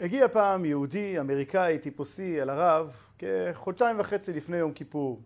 [0.00, 5.22] הגיע פעם יהודי אמריקאי טיפוסי אל הרב כחודשיים וחצי לפני יום כיפור.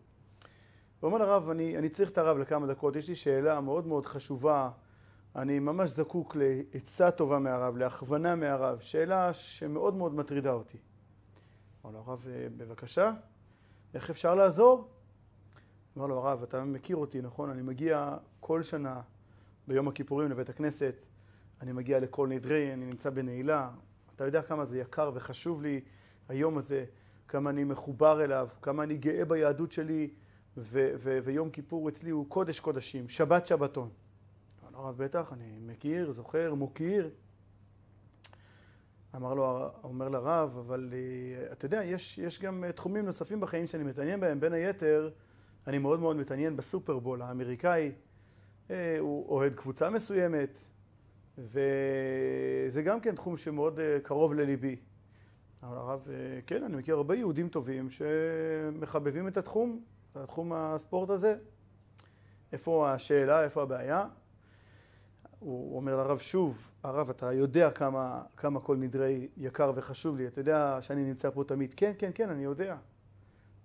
[1.00, 4.07] הוא אומר לרב, אני, אני צריך את הרב לכמה דקות, יש לי שאלה מאוד מאוד
[4.07, 4.71] חשובה,
[5.37, 10.79] אני ממש זקוק לעצה טובה מהרב, להכוונה מהרב, שאלה שמאוד מאוד מטרידה אותי.
[11.85, 12.27] אמר לו הרב,
[12.57, 13.12] בבקשה,
[13.95, 14.89] איך אפשר לעזור?
[15.96, 17.50] אמר לו הרב, אתה מכיר אותי, נכון?
[17.50, 19.00] אני מגיע כל שנה
[19.69, 21.07] ביום הכיפורים לבית הכנסת,
[21.61, 23.71] אני מגיע לכל נדרי, אני נמצא בנעילה,
[24.19, 25.80] אתה יודע כמה זה יקר וחשוב לי
[26.29, 26.84] היום הזה,
[27.29, 30.11] כמה אני מחובר אליו, כמה אני גאה ביהדות שלי,
[30.56, 33.89] ו- ו- ויום כיפור אצלי הוא קודש קודשים, שבת שבתון.
[34.69, 37.11] אמר הרב, בטח, אני מכיר, זוכר, מוקיר.
[39.16, 43.66] אמר לו, אומר לרב, אבל אה, אתה יודע, יש, יש גם אה, תחומים נוספים בחיים
[43.66, 45.11] שאני מתעניין בהם, בין היתר,
[45.66, 47.92] אני מאוד מאוד מתעניין בסופרבול האמריקאי,
[48.70, 50.59] אה, הוא אוהד קבוצה מסוימת,
[51.38, 54.77] וזה גם כן תחום שמאוד קרוב לליבי.
[55.64, 56.09] אמר הרב,
[56.47, 61.36] כן, אני מכיר הרבה יהודים טובים שמחבבים את התחום, את התחום הספורט הזה.
[62.53, 64.06] איפה השאלה, איפה הבעיה?
[65.39, 70.41] הוא אומר לרב שוב, הרב, אתה יודע כמה, כמה כל נדרי יקר וחשוב לי, אתה
[70.41, 71.75] יודע שאני נמצא פה תמיד.
[71.77, 72.77] כן, כן, כן, אני יודע.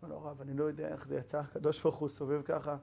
[0.01, 2.77] אומר לו, הרב, אני לא יודע איך זה יצא, הקדוש ברוך הוא סובב ככה.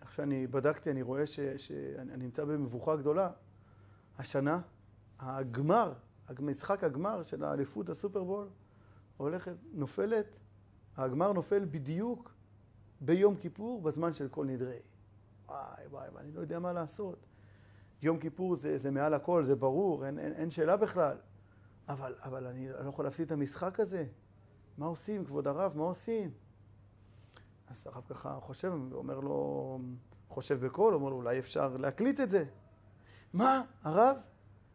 [0.00, 3.30] איך שאני בדקתי, אני רואה שאני נמצא במבוכה גדולה.
[4.18, 4.60] השנה,
[5.18, 5.92] הגמר,
[6.40, 8.48] משחק הגמר של האליפות הסופרבול,
[9.16, 10.36] הולכת, נופלת,
[10.96, 12.34] הגמר נופל בדיוק
[13.00, 14.78] ביום כיפור, בזמן של כל נדרי.
[15.48, 17.26] וואי, וואי, ואני לא יודע מה לעשות.
[18.02, 21.16] יום כיפור זה, זה מעל הכל, זה ברור, אין, אין, אין שאלה בכלל.
[21.88, 24.06] אבל, אבל אני לא יכול להפסיד את המשחק הזה.
[24.78, 26.30] מה עושים, כבוד הרב, מה עושים?
[27.68, 29.78] אז הרב ככה חושב, אומר לו,
[30.28, 32.44] חושב בקול, אומר לו, אולי אפשר להקליט את זה.
[33.34, 34.16] מה, הרב?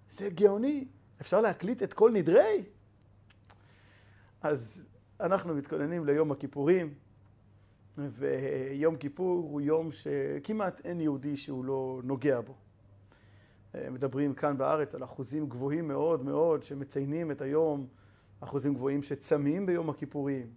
[0.09, 0.85] זה גאוני,
[1.21, 2.63] אפשר להקליט את כל נדרי?
[4.41, 4.81] אז
[5.19, 6.93] אנחנו מתכוננים ליום הכיפורים,
[7.97, 12.55] ויום כיפור הוא יום שכמעט אין יהודי שהוא לא נוגע בו.
[13.91, 17.87] מדברים כאן בארץ על אחוזים גבוהים מאוד מאוד שמציינים את היום,
[18.39, 20.47] אחוזים גבוהים שצמים ביום הכיפורים.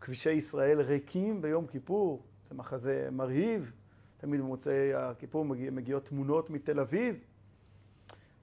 [0.00, 3.72] כבישי ישראל ריקים ביום כיפור, זה מחזה מרהיב,
[4.16, 7.16] תמיד במוצאי הכיפור מגיע, מגיעות תמונות מתל אביב.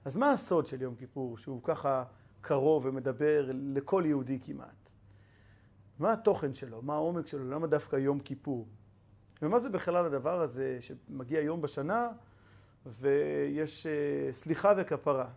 [0.08, 2.04] אז מה הסוד של יום כיפור, שהוא ככה
[2.40, 4.90] קרוב ומדבר לכל יהודי כמעט?
[5.98, 6.82] מה התוכן שלו?
[6.82, 7.50] מה העומק שלו?
[7.50, 8.68] למה דווקא יום כיפור?
[9.42, 12.08] ומה זה בכלל הדבר הזה שמגיע יום בשנה
[12.86, 15.28] ויש אה, סליחה וכפרה.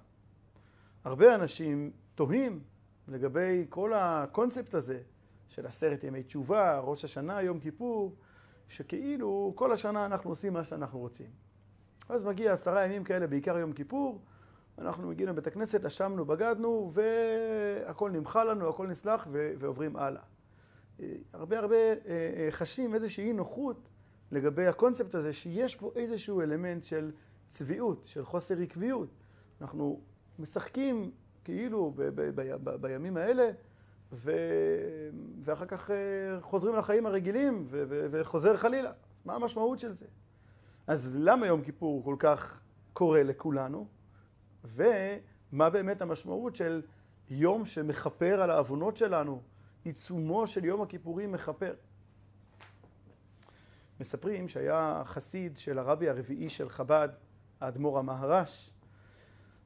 [1.04, 2.60] הרבה אנשים תוהים
[3.08, 5.02] לגבי כל הקונספט הזה
[5.48, 8.16] של עשרת ימי תשובה, ראש השנה, יום כיפור,
[8.68, 11.30] שכאילו כל השנה אנחנו עושים מה שאנחנו רוצים.
[12.10, 14.22] אז מגיע עשרה ימים כאלה, בעיקר יום כיפור,
[14.78, 20.22] אנחנו מגיעים לבית הכנסת, אשמנו, בגדנו, והכל נמחה לנו, הכל נסלח, ועוברים הלאה.
[21.00, 23.90] אה, הרבה הרבה אה, חשים איזושהי אי נוחות
[24.32, 27.12] לגבי הקונספט הזה, שיש פה איזשהו אלמנט של
[27.50, 29.10] צביעות, של חוסר עקביות.
[29.62, 30.02] אנחנו
[30.40, 31.12] משחקים
[31.44, 33.52] כאילו ב- ב- ב- בימים האלה,
[34.14, 34.32] ו...
[35.42, 35.96] ואחר כך אה,
[36.42, 37.84] חוזרים לחיים הרגילים ו...
[37.90, 38.08] ו...
[38.12, 38.92] וחוזר חלילה.
[39.26, 40.06] מה המשמעות של זה?
[40.88, 42.60] אז למה יום כיפור כל כך
[42.94, 43.88] קורה לכולנו?
[44.64, 46.82] ומה באמת המשמעות של
[47.30, 49.42] יום שמכפר על העוונות שלנו?
[49.84, 51.74] עיצומו של יום הכיפורים מכפר.
[54.00, 57.10] מספרים שהיה חסיד של הרבי הרביעי של חב"ד,
[57.62, 58.72] האדמו"ר המהר"ש.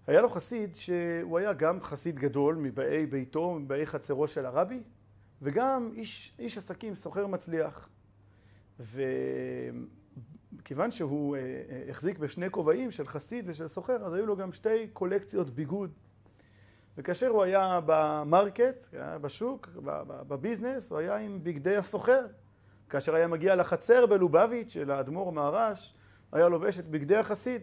[0.07, 4.83] היה לו חסיד שהוא היה גם חסיד גדול מבאי ביתו, מבאי חצרו של הרבי,
[5.41, 7.89] וגם איש, איש עסקים, סוחר מצליח.
[10.59, 14.51] וכיוון שהוא אה, אה, החזיק בשני כובעים של חסיד ושל סוחר, אז היו לו גם
[14.51, 15.91] שתי קולקציות ביגוד.
[16.97, 19.69] וכאשר הוא היה במרקט, בשוק,
[20.27, 22.25] בביזנס, הוא היה עם בגדי הסוחר.
[22.89, 25.93] כאשר היה מגיע לחצר בלובביץ' של האדמו"ר מהר"ש,
[26.31, 27.61] היה לובש את בגדי החסיד.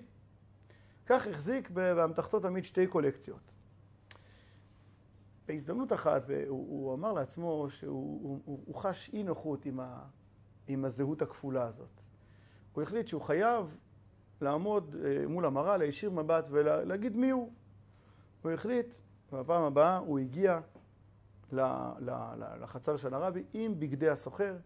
[1.07, 3.53] כך החזיק באמתחתו תמיד שתי קולקציות.
[5.49, 10.05] בהזדמנות אחת הוא, הוא אמר לעצמו שהוא הוא, הוא, הוא חש אי נוחות עם, ה,
[10.67, 12.03] עם הזהות הכפולה הזאת.
[12.73, 13.77] הוא החליט שהוא חייב
[14.41, 17.53] לעמוד אה, מול המראה, להישיר מבט ולהגיד מי הוא.
[18.43, 18.95] הוא החליט,
[19.33, 20.61] בפעם הבאה הוא הגיע
[22.61, 24.57] לחצר של הרבי עם בגדי הסוחר,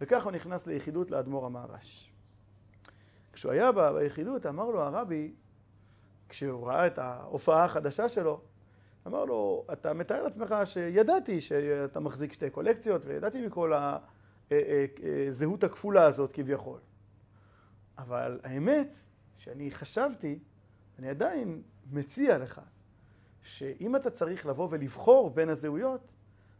[0.00, 2.12] וכך הוא נכנס ליחידות לאדמו"ר המהר"ש.
[3.32, 5.34] כשהוא היה ביחידות, אמר לו הרבי,
[6.28, 8.40] כשהוא ראה את ההופעה החדשה שלו,
[9.06, 13.72] אמר לו, אתה מתאר לעצמך שידעתי שאתה מחזיק שתי קולקציות, וידעתי מכל
[14.50, 16.78] הזהות הכפולה הזאת כביכול.
[18.02, 18.94] אבל האמת,
[19.36, 20.38] שאני חשבתי,
[20.98, 22.60] אני עדיין מציע לך,
[23.42, 26.12] שאם אתה צריך לבוא ולבחור בין הזהויות,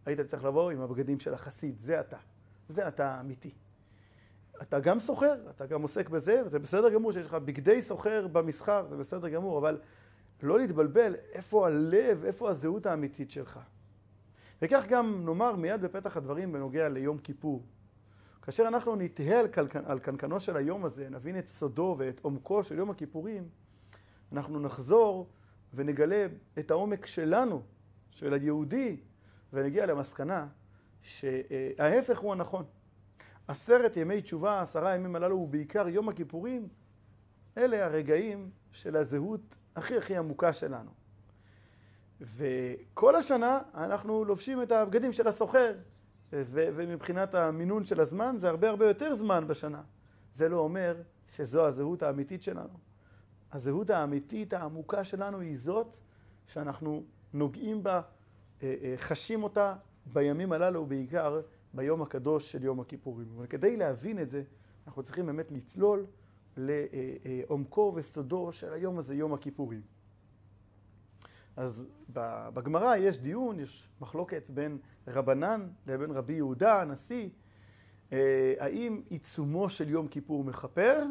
[0.07, 2.17] היית צריך לבוא עם הבגדים של החסיד, זה אתה.
[2.69, 3.55] זה אתה האמיתי.
[4.63, 8.87] אתה גם סוחר, אתה גם עוסק בזה, וזה בסדר גמור שיש לך בגדי סוחר במסחר,
[8.89, 9.81] זה בסדר גמור, אבל
[10.43, 13.61] לא להתבלבל איפה הלב, איפה הזהות האמיתית שלך.
[14.63, 17.63] וכך גם נאמר מיד בפתח הדברים בנוגע ליום כיפור.
[18.43, 19.85] כאשר אנחנו נתהה על, קלקנ...
[19.87, 23.49] על קנקנו של היום הזה, נבין את סודו ואת עומקו של יום הכיפורים,
[24.33, 25.29] אנחנו נחזור
[25.75, 26.27] ונגלה
[26.59, 27.63] את העומק שלנו,
[28.11, 28.97] של היהודי,
[29.53, 30.47] ונגיע למסקנה
[31.03, 32.65] שההפך הוא הנכון.
[33.49, 36.69] עשרת ימי תשובה, עשרה ימים הללו, ובעיקר יום הכיפורים,
[37.59, 40.91] אלה הרגעים של הזהות הכי הכי עמוקה שלנו.
[42.21, 45.75] וכל השנה אנחנו לובשים את הבגדים של הסוחר,
[46.33, 49.83] ו- ומבחינת המינון של הזמן זה הרבה הרבה יותר זמן בשנה.
[50.33, 52.79] זה לא אומר שזו הזהות האמיתית שלנו.
[53.53, 55.97] הזהות האמיתית העמוקה שלנו היא זאת
[56.47, 58.01] שאנחנו נוגעים בה,
[58.63, 59.75] אה, אה, חשים אותה
[60.07, 61.41] בימים הללו, בעיקר
[61.75, 63.29] ביום הקדוש של יום הכיפורים.
[63.37, 64.43] אבל כדי להבין את זה,
[64.87, 66.07] אנחנו צריכים באמת לצלול
[66.57, 69.81] לעומקו וסודו של היום הזה, יום הכיפורים.
[71.61, 71.85] אז
[72.55, 77.29] בגמרא יש דיון, יש מחלוקת בין רבנן לבין רבי יהודה הנשיא,
[78.13, 81.05] אה, האם עיצומו של יום כיפור מכפר,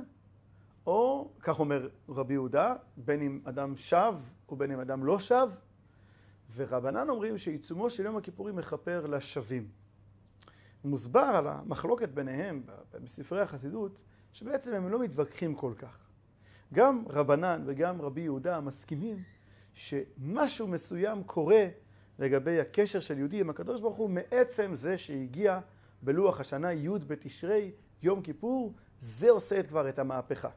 [0.86, 4.16] או, כך אומר רבי יהודה, בין אם אדם שב
[4.50, 5.50] או בין אם אדם לא שב,
[6.56, 9.68] ורבנן אומרים שעיצומו של יום הכיפורים מכפר לשבים.
[10.84, 12.64] מוסבר על המחלוקת ביניהם
[13.04, 14.02] בספרי החסידות,
[14.34, 15.98] שבעצם הם לא מתווכחים כל כך.
[16.74, 19.24] גם רבנן וגם רבי יהודה מסכימים
[19.74, 21.68] שמשהו מסוים קורה
[22.20, 25.60] לגבי הקשר של יהודי עם הקדוש ברוך הוא מעצם זה שהגיע
[26.02, 27.72] בלוח השנה י' בתשרי,
[28.04, 30.50] יום כיפור, זה עושה כבר את המהפכה.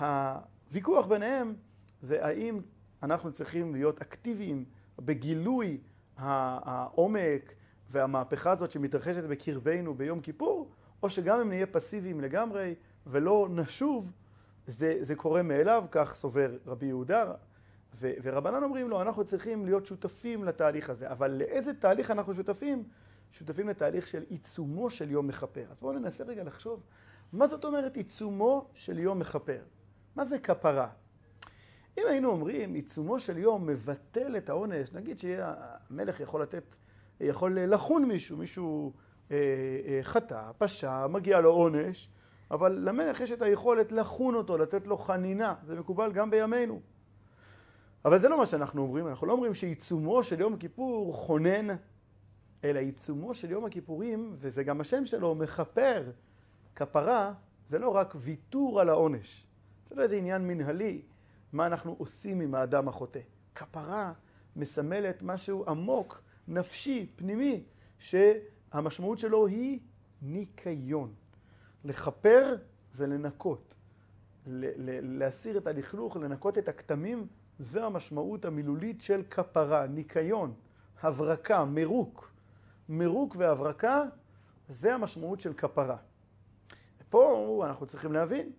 [0.00, 1.54] הוויכוח ביניהם
[2.00, 2.60] זה האם
[3.02, 4.64] אנחנו צריכים להיות אקטיביים
[4.98, 5.78] בגילוי
[6.16, 7.54] העומק
[7.90, 10.70] והמהפכה הזאת שמתרחשת בקרבנו ביום כיפור,
[11.02, 12.74] או שגם אם נהיה פסיביים לגמרי
[13.06, 14.12] ולא נשוב,
[14.66, 17.32] זה, זה קורה מאליו, כך סובר רבי יהודה,
[17.94, 22.84] ו, ורבנן אומרים לו, אנחנו צריכים להיות שותפים לתהליך הזה, אבל לאיזה תהליך אנחנו שותפים?
[23.30, 25.64] שותפים לתהליך של עיצומו של יום מכפר.
[25.70, 26.82] אז בואו ננסה רגע לחשוב,
[27.32, 29.62] מה זאת אומרת עיצומו של יום מכפר?
[30.16, 30.88] מה זה כפרה?
[31.98, 36.76] אם היינו אומרים, עיצומו של יום מבטל את העונש, נגיד שהמלך יכול לתת,
[37.20, 38.92] יכול לחון מישהו, מישהו
[39.30, 39.36] אה,
[39.86, 42.08] אה, חטא, פשע, מגיע לו עונש,
[42.50, 46.80] אבל למלך יש את היכולת לחון אותו, לתת לו חנינה, זה מקובל גם בימינו.
[48.06, 51.76] אבל זה לא מה שאנחנו אומרים, אנחנו לא אומרים שעיצומו של יום כיפור חונן,
[52.64, 56.10] אלא עיצומו של יום הכיפורים, וזה גם השם שלו, מכפר.
[56.74, 57.32] כפרה
[57.68, 59.46] זה לא רק ויתור על העונש,
[59.88, 61.02] זה לא איזה עניין מנהלי,
[61.52, 63.20] מה אנחנו עושים עם האדם החוטא.
[63.54, 64.12] כפרה
[64.56, 67.64] מסמלת משהו עמוק, נפשי, פנימי,
[67.98, 69.78] שהמשמעות שלו היא
[70.22, 71.14] ניקיון.
[71.84, 72.56] לכפר
[72.92, 73.76] זה לנקות,
[74.46, 77.26] להסיר את הלכלוך, לנקות את הכתמים,
[77.58, 80.54] זו המשמעות המילולית של כפרה, ניקיון,
[81.02, 82.30] הברקה, מרוק.
[82.88, 84.02] מרוק והברקה,
[84.68, 85.96] זה המשמעות של כפרה.
[87.10, 88.52] פה אנחנו צריכים להבין,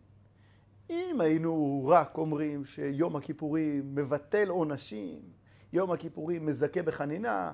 [0.89, 5.21] אם היינו רק אומרים שיום הכיפורים מבטל עונשים,
[5.73, 7.51] יום הכיפורים מזכה בחנינה,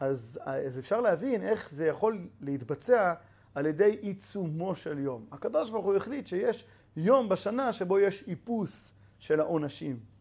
[0.00, 3.14] אז, אז אפשר להבין איך זה יכול להתבצע
[3.54, 5.26] על ידי עיצומו של יום.
[5.32, 6.64] הקדוש ברוך הוא החליט שיש
[6.96, 10.11] יום בשנה שבו יש איפוס של העונשים.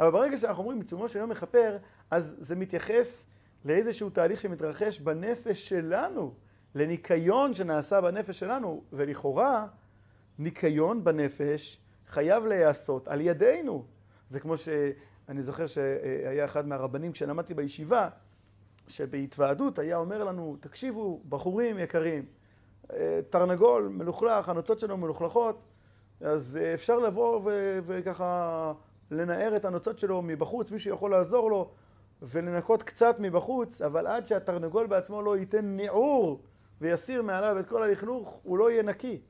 [0.00, 1.76] אבל ברגע שאנחנו אומרים עיצומו של יום מכפר,
[2.10, 3.26] אז זה מתייחס
[3.64, 6.34] לאיזשהו תהליך שמתרחש בנפש שלנו,
[6.74, 9.66] לניקיון שנעשה בנפש שלנו, ולכאורה
[10.38, 13.84] ניקיון בנפש חייב להיעשות על ידינו.
[14.30, 18.08] זה כמו שאני זוכר שהיה אחד מהרבנים כשלמדתי בישיבה,
[18.88, 22.24] שבהתוועדות היה אומר לנו, תקשיבו, בחורים יקרים,
[23.30, 25.64] תרנגול מלוכלך, הנוצות שלו מלוכלכות,
[26.20, 28.72] אז אפשר לבוא ו- וככה
[29.10, 31.70] לנער את הנוצות שלו מבחוץ, מישהו יכול לעזור לו
[32.22, 36.40] ולנקות קצת מבחוץ, אבל עד שהתרנגול בעצמו לא ייתן ניעור
[36.80, 39.20] ויסיר מעליו את כל הלכלוך, הוא לא יהיה נקי.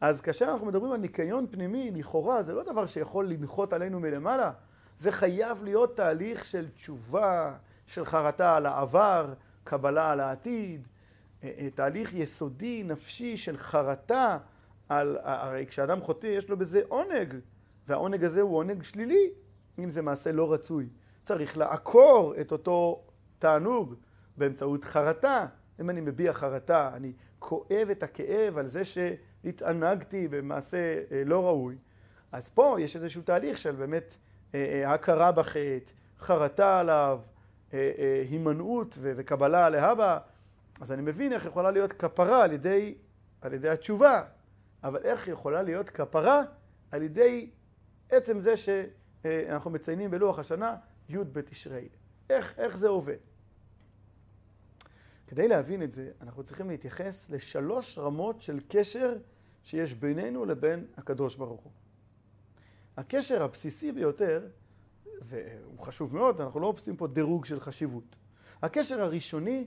[0.00, 4.52] אז כאשר אנחנו מדברים על ניקיון פנימי, לכאורה, זה לא דבר שיכול לנחות עלינו מלמעלה,
[4.98, 7.54] זה חייב להיות תהליך של תשובה,
[7.86, 9.34] של חרטה על העבר,
[9.64, 10.88] קבלה על העתיד,
[11.42, 14.38] אה, אה, תהליך יסודי, נפשי, של חרטה
[14.88, 15.18] על...
[15.22, 17.34] הרי כשאדם חוטא יש לו בזה עונג,
[17.88, 19.30] והעונג הזה הוא עונג שלילי,
[19.78, 20.88] אם זה מעשה לא רצוי.
[21.22, 23.04] צריך לעקור את אותו
[23.38, 23.94] תענוג
[24.36, 25.46] באמצעות חרטה.
[25.80, 31.76] אם אני מביע חרטה, אני כואב את הכאב על זה שהתענגתי במעשה אה, לא ראוי,
[32.32, 34.16] אז פה יש איזשהו תהליך של באמת
[34.86, 37.20] הכרה בחטא, חרטה עליו,
[38.28, 40.18] הימנעות וקבלה להבא,
[40.80, 42.94] אז אני מבין איך יכולה להיות כפרה על ידי,
[43.40, 44.22] על ידי התשובה,
[44.84, 46.42] אבל איך יכולה להיות כפרה
[46.90, 47.50] על ידי
[48.10, 50.76] עצם זה שאנחנו מציינים בלוח השנה
[51.08, 51.88] י' בתשרי.
[52.30, 53.16] איך, איך זה עובד?
[55.26, 59.18] כדי להבין את זה, אנחנו צריכים להתייחס לשלוש רמות של קשר
[59.62, 61.72] שיש בינינו לבין הקדוש ברוך הוא.
[62.96, 64.48] הקשר הבסיסי ביותר,
[65.22, 68.16] והוא חשוב מאוד, אנחנו לא עושים פה דירוג של חשיבות.
[68.62, 69.66] הקשר הראשוני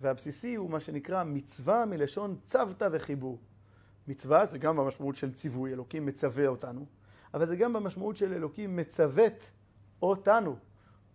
[0.00, 3.38] והבסיסי הוא מה שנקרא מצווה מלשון צוותא וחיבור.
[4.08, 6.86] מצווה זה גם במשמעות של ציווי, אלוקים מצווה אותנו,
[7.34, 9.50] אבל זה גם במשמעות של אלוקים מצוות
[10.02, 10.56] אותנו,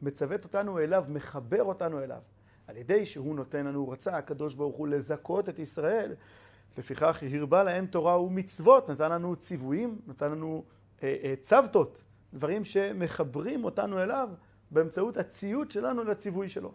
[0.02, 2.22] מצוות אותנו אליו, מחבר אותנו אליו.
[2.68, 6.16] על ידי שהוא נותן לנו, רצה הקדוש ברוך הוא לזכות את ישראל,
[6.78, 10.64] לפיכך הרבה להם תורה ומצוות, נתן לנו ציוויים, נתן לנו
[11.04, 12.02] אה, אה, צוותות,
[12.34, 14.30] דברים שמחברים אותנו אליו
[14.72, 16.74] באמצעות הציות שלנו לציווי שלו.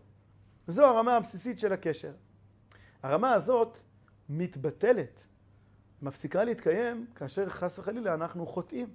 [0.66, 2.12] זו הרמה הבסיסית של הקשר.
[3.02, 3.78] הרמה הזאת
[4.28, 5.26] מתבטלת,
[6.02, 8.88] מפסיקה להתקיים כאשר חס וחלילה אנחנו חוטאים.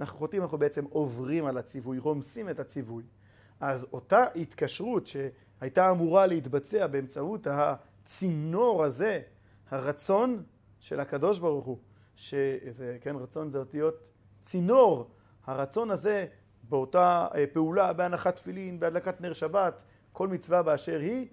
[0.00, 3.02] אנחנו חוטאים, אנחנו בעצם עוברים על הציווי, רומסים את הציווי.
[3.60, 9.20] אז אותה התקשרות שהייתה אמורה להתבצע באמצעות הצינור הזה,
[9.70, 10.42] הרצון
[10.80, 11.78] של הקדוש ברוך הוא,
[12.16, 14.10] שזה, כן, רצון זה אותיות
[14.42, 15.10] צינור,
[15.46, 16.26] הרצון הזה
[16.68, 21.26] באותה אה, פעולה, בהנחת תפילין, בהדלקת נר שבת, כל מצווה באשר היא,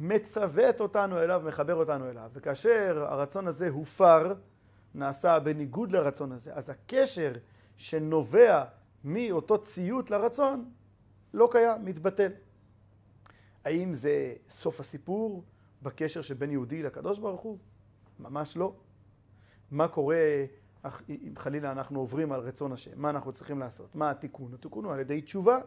[0.00, 2.30] מצוות אותנו אליו, מחבר אותנו אליו.
[2.32, 4.34] וכאשר הרצון הזה הופר,
[4.94, 7.32] נעשה בניגוד לרצון הזה, אז הקשר
[7.76, 8.64] שנובע
[9.04, 10.70] מאותו ציות לרצון,
[11.34, 12.32] לא קיים, מתבטל.
[13.64, 15.44] האם זה סוף הסיפור
[15.82, 17.58] בקשר שבין יהודי לקדוש ברוך הוא?
[18.18, 18.74] ממש לא.
[19.70, 20.44] מה קורה
[21.08, 22.90] אם חלילה אנחנו עוברים על רצון השם?
[22.96, 23.94] מה אנחנו צריכים לעשות?
[23.94, 24.54] מה התיקון?
[24.54, 25.58] התיקון הוא על ידי תשובה.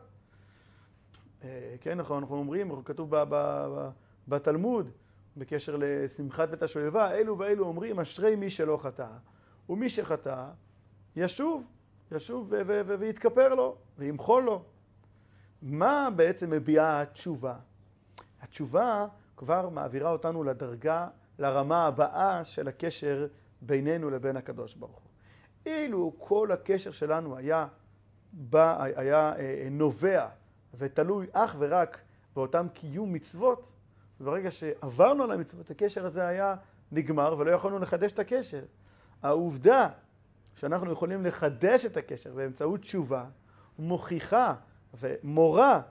[1.43, 3.13] אה, כן, נכון, אנחנו אומרים, כתוב
[4.27, 4.91] בתלמוד,
[5.37, 9.07] בקשר לשמחת בית השואבה, אלו ואלו אומרים, אשרי מי שלא חטא,
[9.69, 10.49] ומי שחטא,
[11.15, 11.63] ישוב,
[12.11, 12.53] ישוב
[12.99, 14.63] ויתכפר לו, וימחול לו.
[15.61, 17.55] מה בעצם מביעה התשובה?
[18.41, 21.07] התשובה כבר מעבירה אותנו לדרגה,
[21.39, 23.27] לרמה הבאה של הקשר
[23.61, 25.09] בינינו לבין הקדוש ברוך הוא.
[25.65, 27.67] אילו כל הקשר שלנו היה,
[28.33, 30.27] בא, היה אה, נובע
[30.73, 31.99] ותלוי אך ורק
[32.35, 33.71] באותם קיום מצוות,
[34.19, 36.55] ברגע שעברנו על המצוות, הקשר הזה היה
[36.91, 38.63] נגמר ולא יכולנו לחדש את הקשר.
[39.23, 39.89] העובדה
[40.59, 43.25] שאנחנו יכולים לחדש את הקשר באמצעות תשובה,
[43.79, 44.55] מוכיחה
[44.93, 45.81] ומורה,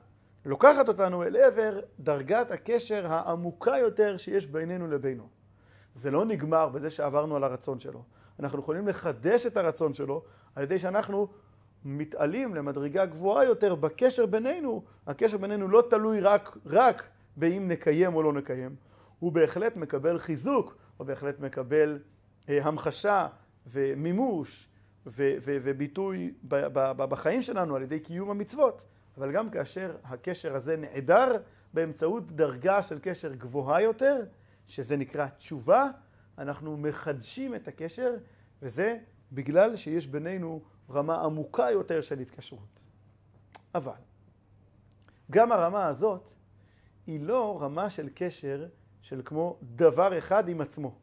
[0.45, 5.29] לוקחת אותנו אל עבר דרגת הקשר העמוקה יותר שיש בינינו לבינו.
[5.95, 8.03] זה לא נגמר בזה שעברנו על הרצון שלו.
[8.41, 10.23] אנחנו יכולים לחדש את הרצון שלו
[10.55, 11.29] על ידי שאנחנו
[11.85, 14.83] מתעלים למדרגה גבוהה יותר בקשר בינינו.
[15.07, 17.03] הקשר בינינו לא תלוי רק, רק
[17.37, 18.77] באם נקיים או לא נקיים.
[19.19, 21.99] הוא בהחלט מקבל חיזוק, הוא בהחלט מקבל
[22.49, 23.27] אה, המחשה
[23.71, 24.69] ומימוש
[25.07, 28.87] ו- ו- וביטוי ב- ב- בחיים שלנו על ידי קיום המצוות.
[29.17, 31.43] אבל גם כאשר הקשר הזה נעדר
[31.75, 34.25] באמצעות דרגה של קשר גבוהה יותר,
[34.67, 35.91] שזה נקרא תשובה,
[36.39, 38.17] אנחנו מחדשים את הקשר,
[38.63, 38.99] וזה
[39.33, 42.81] בגלל שיש בינינו רמה עמוקה יותר של התקשרות.
[43.75, 44.01] אבל
[45.31, 46.31] גם הרמה הזאת
[47.07, 48.67] היא לא רמה של קשר
[49.03, 50.99] של כמו דבר אחד עם עצמו.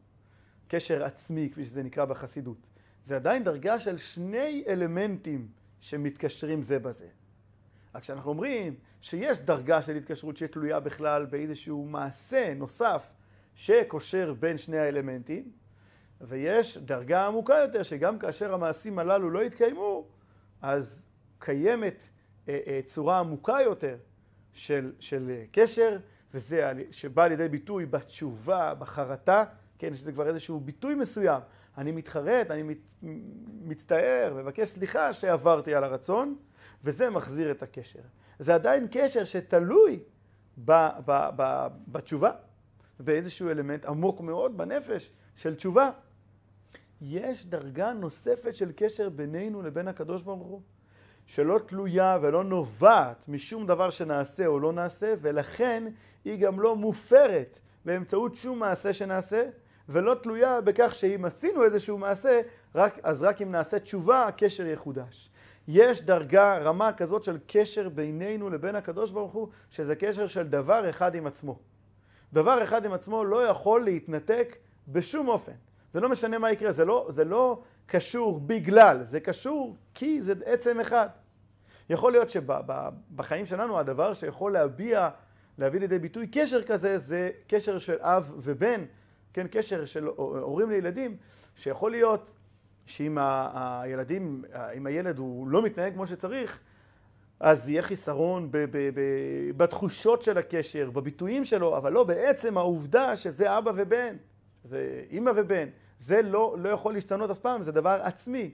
[0.68, 2.68] קשר עצמי, כפי שזה נקרא בחסידות.
[3.04, 5.48] זה עדיין דרגה של שני אלמנטים
[5.80, 7.06] שמתקשרים זה בזה.
[7.94, 13.10] רק כשאנחנו אומרים שיש דרגה של התקשרות שתלויה בכלל באיזשהו מעשה נוסף
[13.54, 15.50] שקושר בין שני האלמנטים,
[16.20, 20.06] ויש דרגה עמוקה יותר שגם כאשר המעשים הללו לא יתקיימו,
[20.62, 21.06] אז
[21.38, 22.08] קיימת
[22.48, 23.96] אה, אה, צורה עמוקה יותר
[24.52, 25.98] של, של אה, קשר,
[26.34, 29.44] וזה שבא לידי ביטוי בתשובה, בחרטה,
[29.78, 31.40] כן, שזה כבר איזשהו ביטוי מסוים.
[31.78, 32.94] אני מתחרט, אני מת,
[33.62, 36.36] מצטער, מבקש סליחה שעברתי על הרצון,
[36.84, 38.00] וזה מחזיר את הקשר.
[38.38, 40.00] זה עדיין קשר שתלוי
[40.64, 40.72] ב,
[41.06, 42.30] ב, ב, בתשובה,
[43.00, 45.90] באיזשהו אלמנט עמוק מאוד בנפש של תשובה.
[47.00, 50.60] יש דרגה נוספת של קשר בינינו לבין הקדוש ברוך הוא,
[51.26, 55.84] שלא תלויה ולא נובעת משום דבר שנעשה או לא נעשה, ולכן
[56.24, 59.48] היא גם לא מופרת באמצעות שום מעשה שנעשה,
[59.88, 62.40] ולא תלויה בכך שאם עשינו איזשהו מעשה,
[62.74, 65.30] רק, אז רק אם נעשה תשובה, הקשר יחודש.
[65.68, 70.90] יש דרגה, רמה כזאת של קשר בינינו לבין הקדוש ברוך הוא, שזה קשר של דבר
[70.90, 71.58] אחד עם עצמו.
[72.32, 74.56] דבר אחד עם עצמו לא יכול להתנתק
[74.88, 75.52] בשום אופן.
[75.92, 80.34] זה לא משנה מה יקרה, זה לא, זה לא קשור בגלל, זה קשור כי זה
[80.44, 81.08] עצם אחד.
[81.90, 85.08] יכול להיות שבחיים שלנו הדבר שיכול להביע,
[85.58, 88.84] להביא לידי ביטוי קשר כזה, זה קשר של אב ובן,
[89.36, 91.16] כן, קשר של הורים לילדים,
[91.54, 92.34] שיכול להיות
[92.86, 94.44] שאם הילדים,
[94.76, 96.60] אם הילד הוא לא מתנהג כמו שצריך,
[97.40, 103.16] אז יהיה חיסרון ב- ב- ב- בתחושות של הקשר, בביטויים שלו, אבל לא בעצם העובדה
[103.16, 104.16] שזה אבא ובן,
[104.64, 105.68] זה אימא ובן.
[105.98, 108.50] זה לא, לא יכול להשתנות אף פעם, זה דבר עצמי.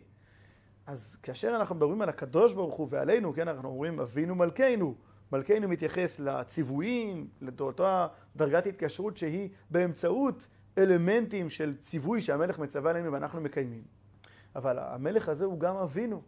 [0.86, 4.94] אז כאשר אנחנו מדברים על הקדוש ברוך הוא ועלינו, כן, אנחנו אומרים אבינו מלכנו.
[5.32, 10.46] מלכנו מתייחס לציוויים, לאותה דרגת התקשרות שהיא באמצעות
[10.78, 13.82] אלמנטים של ציווי שהמלך מצווה עלינו ואנחנו מקיימים.
[14.56, 16.22] אבל המלך הזה הוא גם אבינו.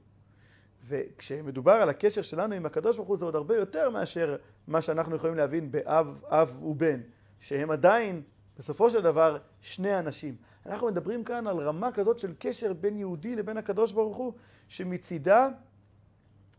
[0.86, 4.36] וכשמדובר על הקשר שלנו עם הקדוש ברוך הוא זה עוד הרבה יותר מאשר
[4.66, 7.00] מה שאנחנו יכולים להבין באב, אב ובן,
[7.40, 8.22] שהם עדיין
[8.58, 10.36] בסופו של דבר שני אנשים.
[10.66, 14.32] אנחנו מדברים כאן על רמה כזאת של קשר בין יהודי לבין הקדוש ברוך הוא,
[14.68, 15.48] שמצידה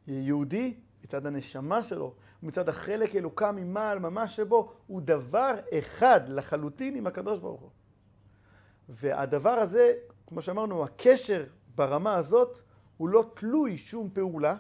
[0.08, 0.74] יהודי,
[1.06, 7.40] מצד הנשמה שלו, מצד החלק אלוקה ממעל ממש שבו, הוא דבר אחד לחלוטין עם הקדוש
[7.40, 7.70] ברוך הוא.
[8.90, 9.94] והדבר הזה,
[10.28, 11.46] כמו שאמרנו, הקשר
[11.76, 12.62] ברמה הזאת
[12.98, 14.58] הוא לא תלוי שום פעולה,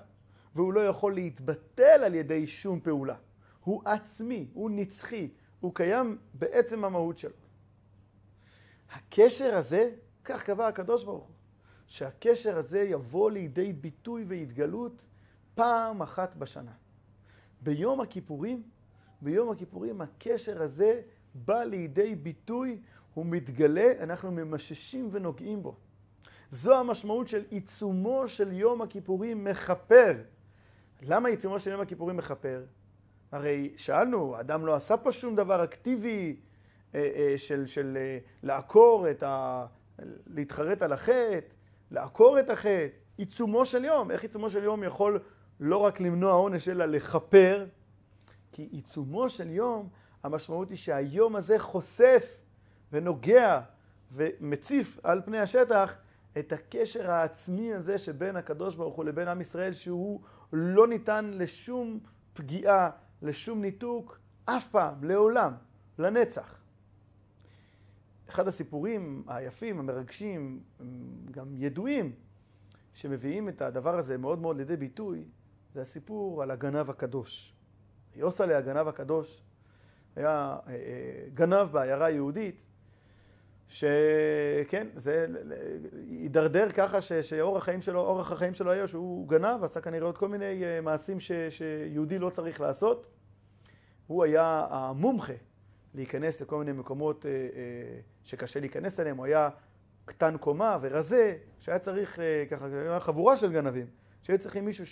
[0.55, 3.15] והוא לא יכול להתבטל על ידי שום פעולה.
[3.63, 7.37] הוא עצמי, הוא נצחי, הוא קיים בעצם המהות שלו.
[8.91, 9.91] הקשר הזה,
[10.23, 11.35] כך קבע הקדוש ברוך הוא,
[11.87, 15.05] שהקשר הזה יבוא לידי ביטוי והתגלות
[15.55, 16.71] פעם אחת בשנה.
[17.61, 18.63] ביום הכיפורים,
[19.21, 21.01] ביום הכיפורים הקשר הזה
[21.33, 22.81] בא לידי ביטוי,
[23.13, 25.75] הוא מתגלה, אנחנו ממששים ונוגעים בו.
[26.49, 30.13] זו המשמעות של עיצומו של יום הכיפורים מכפר.
[31.01, 32.63] למה עיצומו של יום הכיפורים מכפר?
[33.31, 36.35] הרי שאלנו, אדם לא עשה פה שום דבר אקטיבי
[36.95, 39.65] אה, אה, של, של אה, לעקור את ה...
[40.27, 41.55] להתחרט על החטא,
[41.91, 42.87] לעקור את החטא.
[43.17, 45.19] עיצומו של יום, איך עיצומו של יום יכול
[45.59, 47.65] לא רק למנוע עונש אלא לכפר?
[48.51, 49.89] כי עיצומו של יום,
[50.23, 52.37] המשמעות היא שהיום הזה חושף
[52.91, 53.61] ונוגע
[54.11, 55.97] ומציף על פני השטח
[56.39, 60.21] את הקשר העצמי הזה שבין הקדוש ברוך הוא לבין עם ישראל, שהוא
[60.53, 61.99] לא ניתן לשום
[62.33, 62.89] פגיעה,
[63.21, 65.53] לשום ניתוק, אף פעם, לעולם,
[65.99, 66.61] לנצח.
[68.29, 70.59] אחד הסיפורים היפים, המרגשים,
[71.31, 72.13] גם ידועים,
[72.93, 75.25] שמביאים את הדבר הזה מאוד מאוד לידי ביטוי,
[75.75, 77.53] זה הסיפור על הגנב הקדוש.
[78.15, 79.43] יוסלה הגנב הקדוש
[80.15, 82.65] היה אה, אה, גנב בעיירה יהודית,
[83.67, 85.27] שכן, זה
[86.09, 90.17] הידרדר ככה ש, שאורח החיים שלו, אורח החיים שלו היה שהוא גנב, עשה כנראה עוד
[90.17, 93.07] כל מיני אה, מעשים ש, שיהודי לא צריך לעשות.
[94.07, 95.33] הוא היה המומחה
[95.93, 97.25] להיכנס לכל מיני מקומות
[98.23, 99.49] שקשה להיכנס אליהם, הוא היה
[100.05, 102.67] קטן קומה ורזה, שהיה צריך ככה,
[102.99, 103.85] חבורה של גנבים,
[104.23, 104.85] שהיו צריכים מישהו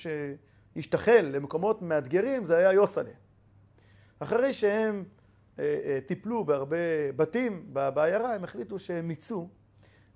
[0.74, 3.12] שישתחל למקומות מאתגרים, זה היה יוסלה.
[4.20, 5.04] אחרי שהם
[5.60, 6.78] אה, אה, טיפלו בהרבה
[7.16, 9.50] בתים בעיירה, הם החליטו שהם מיצו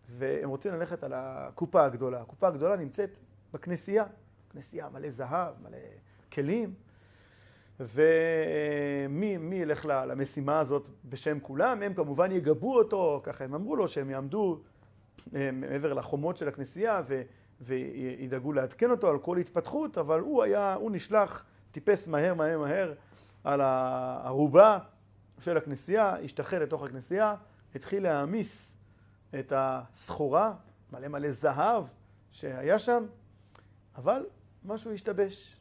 [0.09, 2.21] והם רוצים ללכת על הקופה הגדולה.
[2.21, 3.19] הקופה הגדולה נמצאת
[3.53, 4.05] בכנסייה,
[4.49, 5.77] כנסייה מלא זהב, מלא
[6.33, 6.73] כלים,
[7.79, 11.81] ומי ילך למשימה הזאת בשם כולם?
[11.81, 14.61] הם כמובן יגבו אותו, ככה הם אמרו לו שהם יעמדו
[15.35, 17.01] אה, מעבר לחומות של הכנסייה
[17.61, 22.93] וידאגו לעדכן אותו על כל התפתחות, אבל הוא היה, הוא נשלח, טיפס מהר מהר מהר
[23.43, 24.79] על הערובה
[25.39, 27.35] של הכנסייה, השתחל לתוך הכנסייה,
[27.75, 28.75] התחיל להעמיס
[29.39, 30.53] את הסחורה,
[30.91, 31.83] מלא מלא זהב
[32.31, 33.05] שהיה שם,
[33.95, 34.25] אבל
[34.65, 35.57] משהו השתבש.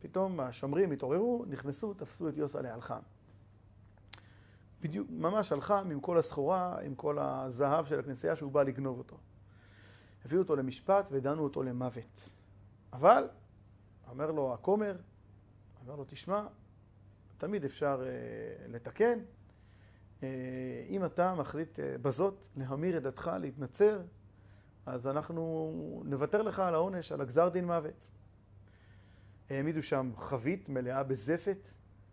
[0.00, 3.00] פתאום השומרים התעוררו, נכנסו, תפסו את יוסלה על חם.
[4.82, 9.16] בדיוק, ממש חם עם כל הסחורה, עם כל הזהב של הכנסייה שהוא בא לגנוב אותו.
[10.24, 12.30] הביאו אותו למשפט ודנו אותו למוות.
[12.92, 13.28] אבל,
[14.10, 14.96] אומר לו הכומר,
[15.80, 16.46] אומר לו, תשמע,
[17.36, 19.18] תמיד אפשר uh, לתקן.
[20.20, 20.24] Uh,
[20.88, 24.02] אם אתה מחליט uh, בזאת להמיר את דתך, להתנצר,
[24.86, 28.10] אז אנחנו נוותר לך על העונש, על הגזר דין מוות.
[29.50, 31.68] העמידו שם חבית מלאה בזפת,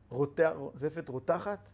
[0.09, 0.39] רות...
[0.75, 1.69] זפת רותחת,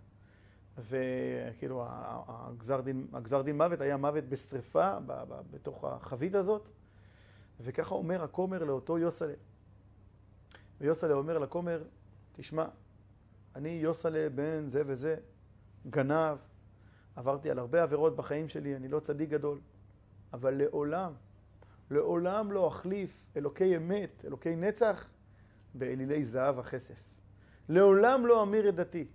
[0.77, 1.86] וכאילו
[2.27, 4.97] הגזר דין, הגזר דין מוות היה מוות בשריפה
[5.51, 6.69] בתוך החבית הזאת,
[7.59, 9.33] וככה אומר הכומר לאותו יוסלה.
[10.81, 11.83] ויוסלה אומר לכומר,
[12.31, 12.65] תשמע,
[13.55, 15.15] אני יוסלה בן זה וזה,
[15.89, 16.38] גנב,
[17.15, 19.59] עברתי על הרבה עבירות בחיים שלי, אני לא צדיק גדול,
[20.33, 21.13] אבל לעולם,
[21.91, 25.07] לעולם לא אחליף אלוקי אמת, אלוקי נצח,
[25.73, 26.95] באלילי זהב וכסף.
[27.69, 29.07] לעולם לא אמיר את דתי,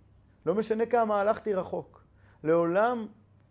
[0.46, 2.04] לא משנה כמה הלכתי רחוק.
[2.44, 3.06] לעולם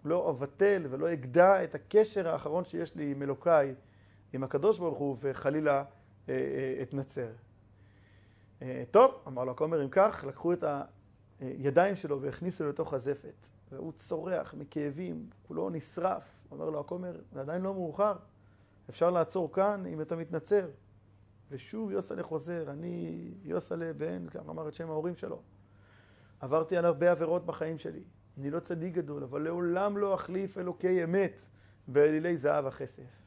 [0.05, 3.75] לא אבטל ולא אגדע את הקשר האחרון שיש לי עם אלוקיי,
[4.33, 5.83] עם הקדוש ברוך הוא, וחלילה אה,
[6.29, 7.27] אה, אתנצר.
[8.91, 10.63] טוב, אמר לו הכומר, אם כך, לקחו את
[11.39, 13.47] הידיים שלו והכניסו לתוך הזפת.
[13.71, 16.23] והוא צורח מכאבים, כולו נשרף.
[16.51, 18.15] אומר לו הכומר, זה עדיין לא מאוחר,
[18.89, 20.69] אפשר לעצור כאן אם אתה מתנצר.
[21.49, 25.41] ושוב יוסלה חוזר, אני יוסלה בן, כך אמר את שם ההורים שלו.
[26.39, 28.03] עברתי על הרבה עבירות בחיים שלי.
[28.37, 31.41] אני לא צדיק גדול, אבל לעולם לא אחליף אלוקי אמת
[31.87, 33.21] באלילי זהב וכסף.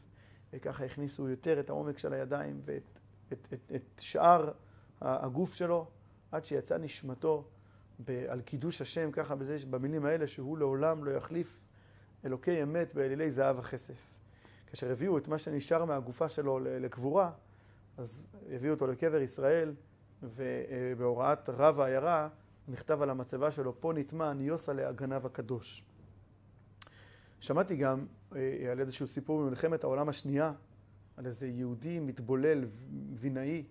[0.53, 2.99] וככה הכניסו יותר את העומק של הידיים ואת
[3.33, 4.51] את, את, את שאר
[5.01, 5.87] הגוף שלו,
[6.33, 7.45] עד שיצא נשמתו
[8.29, 11.61] על קידוש השם, ככה בזה, במילים האלה, שהוא לעולם לא יחליף
[12.25, 14.11] אלוקי אמת באלילי זהב וכסף.
[14.67, 17.31] כאשר הביאו את מה שנשאר מהגופה שלו לקבורה,
[17.97, 19.75] אז הביאו אותו לקבר ישראל,
[20.23, 22.29] ובהוראת רב העיירה
[22.71, 25.85] נכתב על המצבה שלו, פה נטמע ניוסה הגנב הקדוש.
[27.41, 28.07] שמעתי גם
[28.37, 30.53] אה, על איזשהו סיפור ממלחמת העולם השנייה,
[31.17, 32.65] על איזה יהודי מתבולל,
[33.15, 33.65] וינאי,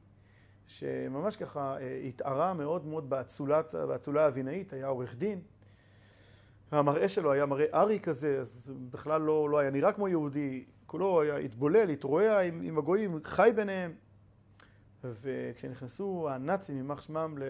[0.68, 5.42] שממש ככה אה, התערה מאוד מאוד באצולת, באצולה הווינאית, היה עורך דין.
[6.72, 11.22] והמראה שלו היה מראה ארי כזה, אז בכלל לא, לא היה נראה כמו יהודי, כולו
[11.22, 13.94] היה התבולל, התרועע עם, עם הגויים, חי ביניהם.
[15.04, 17.48] וכשנכנסו הנאצים, יימח שמם, אה,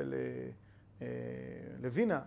[1.80, 2.22] לווינה,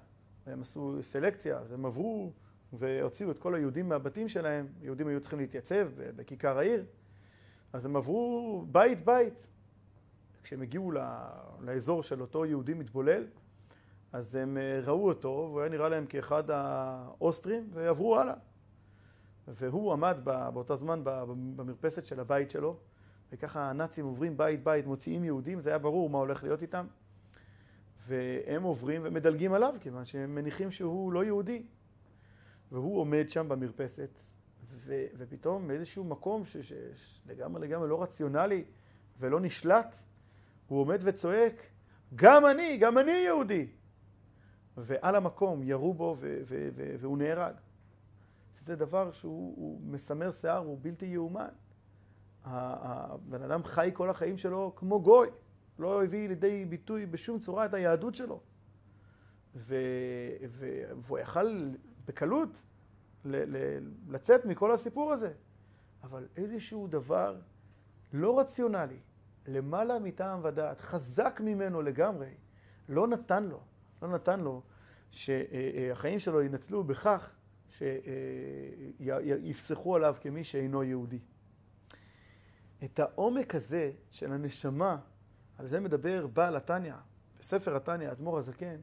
[0.46, 2.32] הם עשו סלקציה, אז הם עברו
[2.72, 6.84] והוציאו את כל היהודים מהבתים שלהם, יהודים היו צריכים להתייצב בכיכר העיר,
[7.72, 9.48] אז הם עברו בית בית.
[10.42, 10.92] כשהם הגיעו
[11.60, 13.26] לאזור של אותו יהודי מתבולל,
[14.12, 18.34] אז הם אה, ראו אותו, והוא היה נראה להם כאחד האוסטרים, ועברו הלאה.
[19.48, 21.00] והוא עמד באותו זמן
[21.56, 22.76] במרפסת של הבית שלו,
[23.32, 26.86] וככה הנאצים עוברים בית בית, מוציאים יהודים, זה היה ברור מה הולך להיות איתם.
[28.06, 31.62] והם עוברים ומדלגים עליו, כיוון שהם מניחים שהוא לא יהודי.
[32.72, 34.20] והוא עומד שם במרפסת,
[34.70, 38.64] ו- ופתאום באיזשהו מקום שלגמרי לגמרי לא רציונלי
[39.18, 39.96] ולא נשלט,
[40.66, 41.62] הוא עומד וצועק,
[42.14, 43.66] גם אני, גם אני יהודי.
[44.76, 47.54] ועל המקום ירו בו ו- ו- ו- והוא נהרג.
[48.54, 51.48] שזה דבר שהוא מסמר שיער, הוא בלתי יאומן.
[52.44, 55.28] הבן אדם חי כל החיים שלו כמו גוי.
[55.78, 58.40] לא הביא לידי ביטוי בשום צורה את היהדות שלו.
[59.54, 59.76] ו...
[60.48, 60.66] ו...
[60.96, 61.70] והוא יכל
[62.06, 62.62] בקלות
[63.24, 63.56] ל...
[63.56, 63.78] ל...
[64.08, 65.32] לצאת מכל הסיפור הזה.
[66.02, 67.40] אבל איזשהו דבר
[68.12, 69.00] לא רציונלי,
[69.46, 72.34] למעלה מטעם ודעת, חזק ממנו לגמרי,
[72.88, 73.60] לא נתן לו,
[74.02, 74.62] לא נתן לו
[75.10, 77.34] שהחיים שלו ינצלו בכך
[78.98, 81.18] שיפסחו עליו כמי שאינו יהודי.
[82.84, 84.98] את העומק הזה של הנשמה
[85.62, 86.94] על זה מדבר בעל התניא,
[87.40, 88.76] בספר התניא, האדמו"ר הזקן,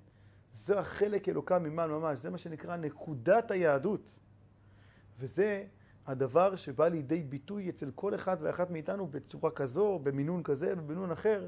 [0.53, 4.19] זה החלק אלוקה ממעל ממש, זה מה שנקרא נקודת היהדות.
[5.19, 5.65] וזה
[6.07, 11.47] הדבר שבא לידי ביטוי אצל כל אחד ואחת מאיתנו בצורה כזו, במינון כזה, במינון אחר,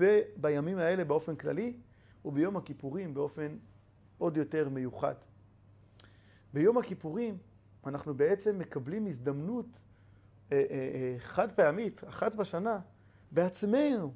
[0.00, 1.76] ב- בימים האלה באופן כללי,
[2.24, 3.56] וביום הכיפורים באופן
[4.18, 5.14] עוד יותר מיוחד.
[6.52, 7.38] ביום הכיפורים
[7.86, 9.82] אנחנו בעצם מקבלים הזדמנות
[10.52, 12.78] אה, אה, אה, חד פעמית, אחת בשנה,
[13.32, 14.12] בעצמנו,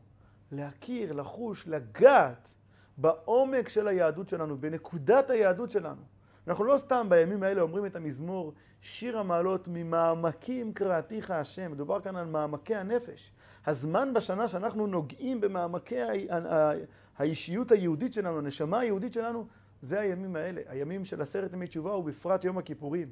[0.52, 2.54] להכיר, לחוש, לגעת
[2.96, 6.02] בעומק של היהדות שלנו, בנקודת היהדות שלנו.
[6.48, 11.72] אנחנו לא סתם בימים האלה אומרים את המזמור שיר המעלות ממעמקים קראתיך השם.
[11.72, 13.32] מדובר כאן על מעמקי הנפש.
[13.66, 15.96] הזמן בשנה שאנחנו נוגעים במעמקי
[17.18, 19.46] האישיות היהודית שלנו, הנשמה היהודית שלנו,
[19.82, 23.08] זה הימים האלה, הימים של עשרת ימי תשובה ובפרט יום הכיפורים.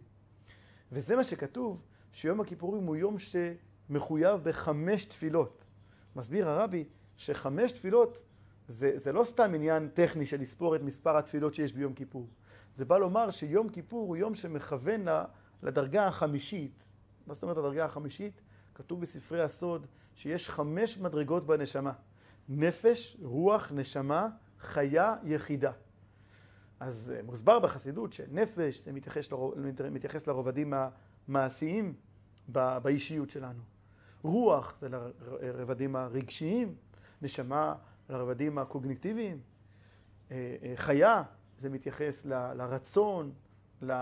[0.93, 5.65] וזה מה שכתוב, שיום הכיפורים הוא יום שמחויב בחמש תפילות.
[6.17, 6.85] מסביר הרבי
[7.17, 8.23] שחמש תפילות
[8.69, 12.29] זה, זה לא סתם עניין טכני של לספור את מספר התפילות שיש ביום כיפור.
[12.75, 15.07] זה בא לומר שיום כיפור הוא יום שמכוון
[15.63, 16.85] לדרגה החמישית.
[17.27, 18.41] מה זאת אומרת הדרגה החמישית?
[18.75, 21.93] כתוב בספרי הסוד שיש חמש מדרגות בנשמה.
[22.49, 25.73] נפש, רוח, נשמה, חיה, יחידה.
[26.81, 29.55] אז אה, מוסבר בחסידות שנפש זה מתייחס, לרוב,
[29.91, 30.75] מתייחס לרובדים
[31.29, 31.95] המעשיים
[32.49, 33.63] באישיות שלנו.
[34.23, 36.75] רוח זה לרבדים הרגשיים,
[37.23, 37.75] נשמה
[38.09, 39.41] לרבדים הקוגניטיביים.
[40.31, 41.23] אה, אה, חיה,
[41.59, 43.33] זה מתייחס ל, לרצון,
[43.83, 43.93] ל,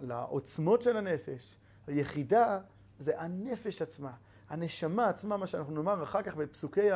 [0.00, 1.56] לעוצמות של הנפש.
[1.86, 2.60] היחידה
[2.98, 4.12] זה הנפש עצמה,
[4.48, 6.88] הנשמה עצמה, מה שאנחנו נאמר אחר כך בפסוקי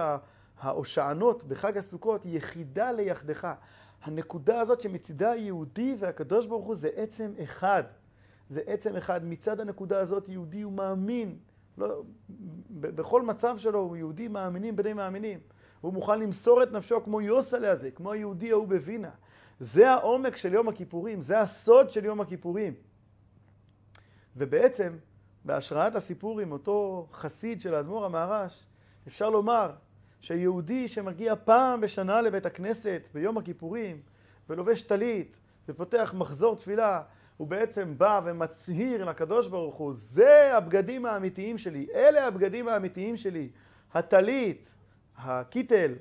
[0.59, 3.49] ההושענות בחג הסוכות, יחידה ליחדך.
[4.03, 7.85] הנקודה הזאת שמצידה היהודי והקדוש ברוך הוא זה עצם אחד.
[8.49, 9.25] זה עצם אחד.
[9.25, 11.38] מצד הנקודה הזאת יהודי הוא מאמין.
[11.87, 12.03] לא,
[12.71, 15.38] בכל מצב שלו הוא יהודי מאמינים בני מאמינים.
[15.81, 19.11] הוא מוכן למסור את נפשו כמו יוסלה הזה, כמו היהודי ההוא בווינה.
[19.61, 22.75] זה העומק של יום הכיפורים, זה הסוד של יום הכיפורים.
[24.37, 24.97] ובעצם,
[25.45, 28.66] בהשראת הסיפור עם אותו חסיד של האדמו"ר המהר"ש,
[29.07, 29.73] אפשר לומר
[30.21, 34.01] שיהודי שמגיע פעם בשנה לבית הכנסת ביום הכיפורים
[34.49, 35.37] ולובש טלית
[35.69, 37.03] ופותח מחזור תפילה,
[37.40, 43.50] הוא בעצם בא ומצהיר לקדוש ברוך הוא, זה הבגדים האמיתיים שלי, אלה הבגדים האמיתיים שלי,
[43.94, 44.74] הטלית,
[45.16, 45.94] הקיטל,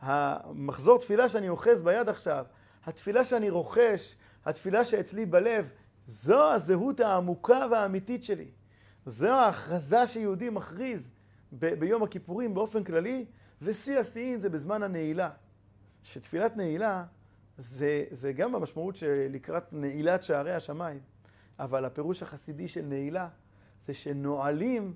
[0.00, 2.44] המחזור תפילה שאני אוחז ביד עכשיו,
[2.84, 5.70] התפילה שאני רוכש, התפילה שאצלי בלב,
[6.06, 8.50] זו הזהות העמוקה והאמיתית שלי.
[9.06, 11.10] זו ההכרזה שיהודי מכריז
[11.52, 13.24] ב- ביום הכיפורים באופן כללי,
[13.62, 15.30] ושיא השיאים זה בזמן הנעילה.
[16.02, 17.04] שתפילת נעילה
[17.60, 21.00] זה, זה גם המשמעות שלקראת נעילת שערי השמיים,
[21.58, 23.28] אבל הפירוש החסידי של נעילה
[23.84, 24.94] זה שנועלים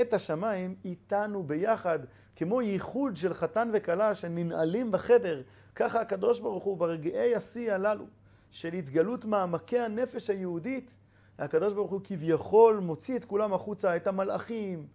[0.00, 1.98] את השמיים איתנו ביחד,
[2.36, 5.42] כמו ייחוד של חתן וכלה שננעלים בחדר,
[5.74, 8.04] ככה הקדוש ברוך הוא ברגעי השיא הללו
[8.50, 10.96] של התגלות מעמקי הנפש היהודית,
[11.38, 14.86] הקדוש ברוך הוא כביכול מוציא את כולם החוצה, את המלאכים,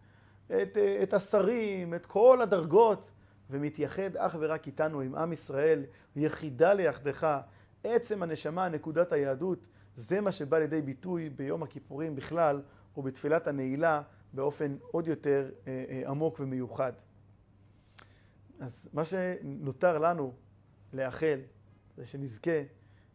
[0.47, 3.11] את, את השרים, את כל הדרגות,
[3.49, 5.83] ומתייחד אך ורק איתנו, עם עם ישראל,
[6.15, 7.41] יחידה ליחדך,
[7.83, 12.61] עצם הנשמה, נקודת היהדות, זה מה שבא לידי ביטוי ביום הכיפורים בכלל,
[12.97, 14.01] ובתפילת הנעילה
[14.33, 16.93] באופן עוד יותר אה, אה, עמוק ומיוחד.
[18.59, 20.33] אז מה שנותר לנו
[20.93, 21.39] לאחל,
[21.97, 22.61] זה שנזכה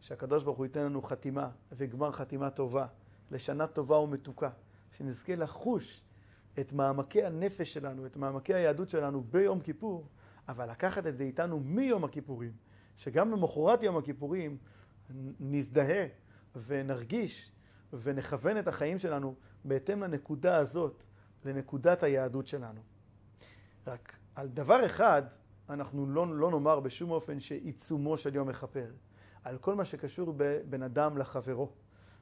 [0.01, 2.87] שהקדוש ברוך הוא ייתן לנו חתימה וגמר חתימה טובה,
[3.31, 4.49] לשנה טובה ומתוקה,
[4.91, 6.03] שנזכה לחוש
[6.59, 10.07] את מעמקי הנפש שלנו, את מעמקי היהדות שלנו ביום כיפור,
[10.51, 12.51] אבל לקחת את זה איתנו מיום הכיפורים,
[12.97, 14.57] שגם למחרת יום הכיפורים
[15.39, 16.05] נזדהה
[16.65, 17.51] ונרגיש
[17.93, 19.35] ונכוון את החיים שלנו
[19.65, 21.03] בהתאם לנקודה הזאת,
[21.45, 22.81] לנקודת היהדות שלנו.
[23.87, 25.21] רק על דבר אחד
[25.69, 28.91] אנחנו לא, לא נאמר בשום אופן שעיצומו של יום מכפר,
[29.43, 30.33] על כל מה שקשור
[30.69, 31.71] בין אדם לחברו.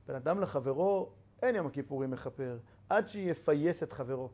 [0.08, 1.12] בין אדם לחברו
[1.42, 2.58] אין יום הכיפורים מכפר,
[2.89, 4.30] עד שיפייס את חברו.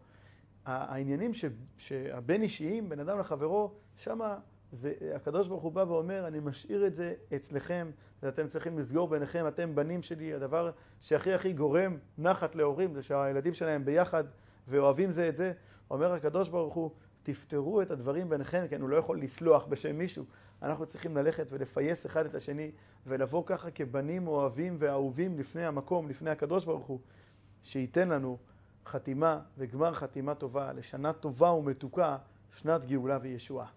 [0.65, 1.45] העניינים ש,
[1.77, 4.37] שהבין אישיים, בין אדם לחברו, שמה
[4.71, 7.91] זה, הקדוש ברוך הוא בא ואומר, אני משאיר את זה אצלכם,
[8.23, 13.53] ואתם צריכים לסגור ביניכם, אתם בנים שלי, הדבר שהכי הכי גורם נחת להורים זה שהילדים
[13.53, 14.23] שלהם ביחד
[14.67, 15.53] ואוהבים זה את זה.
[15.91, 16.91] אומר הקדוש ברוך הוא,
[17.23, 20.25] תפתרו את הדברים ביניכם, כן, הוא לא יכול לסלוח בשם מישהו.
[20.61, 22.71] אנחנו צריכים ללכת ולפייס אחד את השני,
[23.07, 26.99] ולבוא ככה כבנים אוהבים ואהובים לפני המקום, לפני הקדוש ברוך הוא,
[27.63, 28.37] שייתן לנו
[28.85, 32.17] חתימה וגמר חתימה טובה לשנה טובה ומתוקה,
[32.51, 33.67] שנת גאולה וישועה.